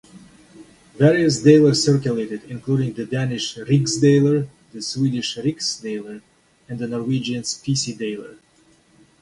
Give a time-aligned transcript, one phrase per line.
[0.97, 6.23] Various daler circulated, including the Danish rigsdaler, the Swedish riksdaler
[6.67, 8.39] and the Norwegian speciedaler.